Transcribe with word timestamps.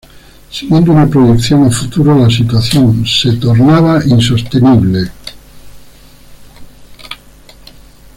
Siguiendo 0.49 0.93
una 0.93 1.05
proyección 1.07 1.63
a 1.63 1.69
futuro 1.69 2.17
la 2.17 2.27
situación 2.27 3.05
se 3.05 3.33
tornaba 3.37 4.03
insostenible. 4.03 5.11